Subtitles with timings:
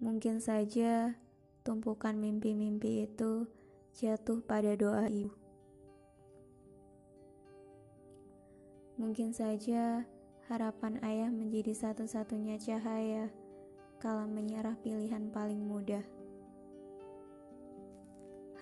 [0.00, 1.12] Mungkin saja
[1.60, 3.44] tumpukan mimpi-mimpi itu
[3.92, 5.36] jatuh pada doa ibu.
[8.96, 10.08] Mungkin saja
[10.48, 13.28] harapan ayah menjadi satu-satunya cahaya
[14.00, 16.04] kala menyerah pilihan paling mudah.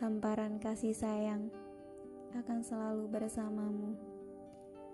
[0.02, 1.55] Hamparan kasih sayang
[2.34, 3.95] akan selalu bersamamu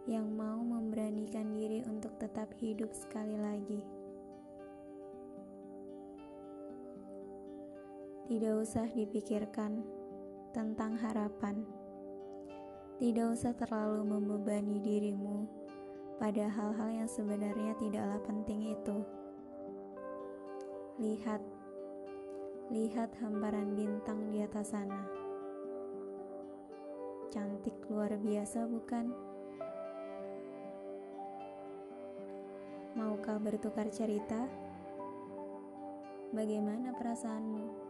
[0.04, 3.93] yang mau memberanikan diri untuk tetap hidup sekali lagi.
[8.24, 9.84] Tidak usah dipikirkan
[10.56, 11.60] tentang harapan.
[12.96, 15.44] Tidak usah terlalu membebani dirimu
[16.16, 18.96] pada hal-hal yang sebenarnya tidaklah penting itu.
[21.02, 21.42] Lihat
[22.72, 25.04] Lihat hamparan bintang di atas sana.
[27.28, 29.12] Cantik luar biasa, bukan?
[32.96, 34.48] Maukah bertukar cerita?
[36.32, 37.83] Bagaimana perasaanmu?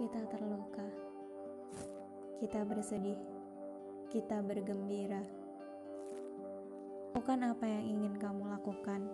[0.00, 0.88] Kita terluka,
[2.40, 3.20] kita bersedih,
[4.08, 5.20] kita bergembira.
[7.12, 9.04] Bukan apa yang ingin kamu lakukan.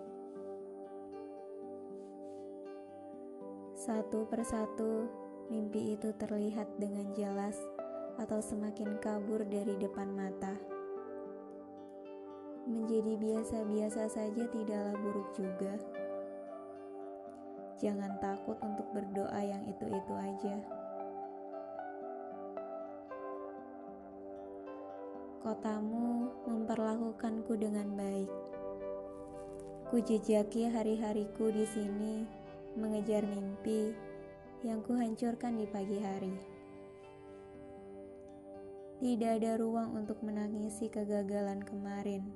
[3.75, 5.11] Satu persatu,
[5.51, 7.59] mimpi itu terlihat dengan jelas
[8.15, 10.55] atau semakin kabur dari depan mata.
[12.63, 15.75] Menjadi biasa-biasa saja tidaklah buruk juga.
[17.75, 20.76] Jangan takut untuk berdoa yang itu-itu aja.
[25.47, 28.27] Kotamu memperlakukanku dengan baik.
[29.87, 32.27] Ku jejaki hari-hariku di sini
[32.75, 33.95] mengejar mimpi
[34.67, 36.35] yang kuhancurkan di pagi hari.
[38.99, 42.27] Tidak ada ruang untuk menangisi kegagalan kemarin.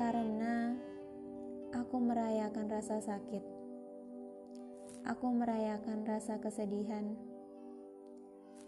[0.00, 0.80] Karena
[1.76, 3.44] aku merayakan rasa sakit.
[5.04, 7.31] Aku merayakan rasa kesedihan.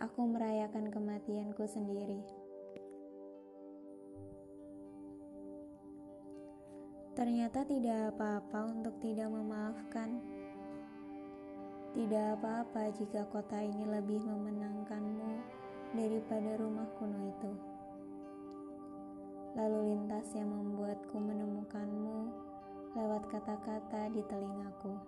[0.03, 2.19] Aku merayakan kematianku sendiri.
[7.15, 10.19] Ternyata tidak apa-apa untuk tidak memaafkan.
[11.95, 15.39] Tidak apa-apa jika kota ini lebih memenangkanmu
[15.95, 17.53] daripada rumah kuno itu.
[19.55, 22.35] Lalu lintas yang membuatku menemukanmu
[22.99, 24.99] lewat kata-kata di telingaku.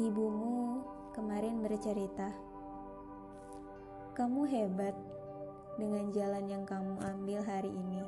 [0.00, 0.80] Ibumu
[1.12, 2.32] kemarin bercerita,
[4.16, 4.96] "Kamu hebat."
[5.80, 8.04] dengan jalan yang kamu ambil hari ini.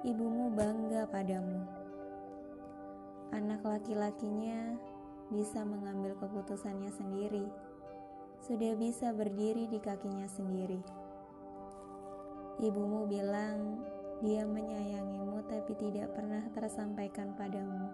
[0.00, 1.60] Ibumu bangga padamu.
[3.36, 4.80] Anak laki-lakinya
[5.28, 7.46] bisa mengambil keputusannya sendiri,
[8.40, 10.80] sudah bisa berdiri di kakinya sendiri.
[12.60, 13.84] Ibumu bilang
[14.24, 17.88] dia menyayangimu, tapi tidak pernah tersampaikan padamu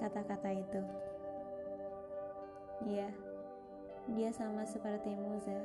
[0.00, 0.80] kata-kata itu.
[2.88, 3.12] Ya,
[4.16, 5.60] dia sama seperti Muza